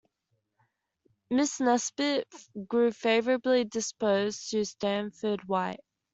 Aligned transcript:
Mrs. 1.31 1.59
Nesbit 1.61 2.27
grew 2.67 2.91
favorably 2.91 3.65
disposed 3.65 4.49
to 4.49 4.65
Stanford 4.65 5.41
White. 5.47 5.81